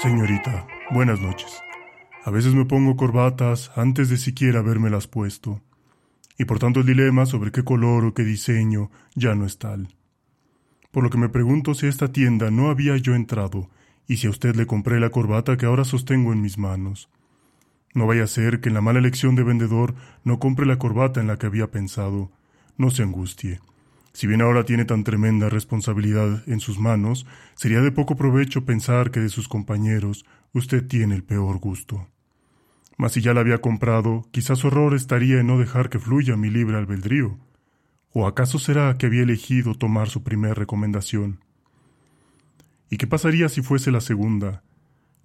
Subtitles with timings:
[0.00, 1.60] Señorita, buenas noches.
[2.24, 5.60] A veces me pongo corbatas antes de siquiera habérmelas puesto,
[6.38, 9.88] y por tanto el dilema sobre qué color o qué diseño ya no es tal.
[10.92, 13.70] Por lo que me pregunto si a esta tienda no había yo entrado,
[14.06, 17.10] y si a usted le compré la corbata que ahora sostengo en mis manos.
[17.92, 21.20] No vaya a ser que en la mala elección de vendedor no compre la corbata
[21.20, 22.30] en la que había pensado.
[22.76, 23.58] No se angustie.
[24.18, 27.24] Si bien ahora tiene tan tremenda responsabilidad en sus manos,
[27.54, 32.08] sería de poco provecho pensar que de sus compañeros usted tiene el peor gusto.
[32.96, 36.36] Mas si ya la había comprado, quizás su error estaría en no dejar que fluya
[36.36, 37.38] mi libre albedrío.
[38.12, 41.38] ¿O acaso será que había elegido tomar su primera recomendación?
[42.90, 44.64] ¿Y qué pasaría si fuese la segunda?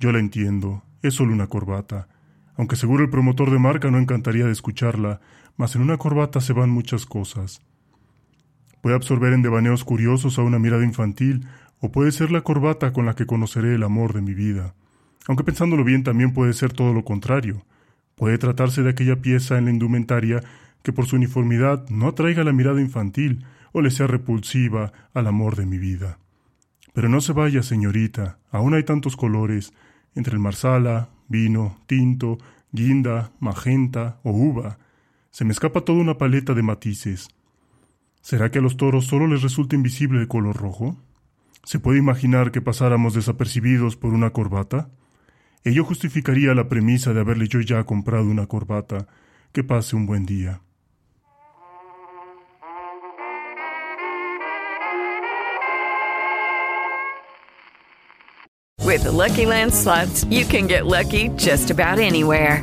[0.00, 2.08] Yo la entiendo, es solo una corbata,
[2.56, 5.20] aunque seguro el promotor de marca no encantaría de escucharla,
[5.58, 7.60] mas en una corbata se van muchas cosas.
[8.80, 11.46] Puede absorber en devaneos curiosos a una mirada infantil,
[11.80, 14.74] o puede ser la corbata con la que conoceré el amor de mi vida.
[15.26, 17.64] Aunque pensándolo bien también puede ser todo lo contrario.
[18.16, 20.42] Puede tratarse de aquella pieza en la indumentaria
[20.82, 25.56] que por su uniformidad no atraiga la mirada infantil o le sea repulsiva al amor
[25.56, 26.18] de mi vida.
[26.94, 29.72] Pero no se vaya, señorita, aún hay tantos colores,
[30.14, 32.38] entre el marsala, vino, tinto,
[32.72, 34.78] guinda, magenta o uva.
[35.30, 37.28] Se me escapa toda una paleta de matices.
[38.20, 40.96] ¿Será que a los toros solo les resulta invisible el color rojo?
[41.64, 44.90] ¿Se puede imaginar que pasáramos desapercibidos por una corbata?
[45.64, 49.06] Ello justificaría la premisa de haberle yo ya comprado una corbata.
[49.52, 50.60] Que pase un buen día.
[58.84, 62.62] With Lucky Land slots, you can get lucky just about anywhere.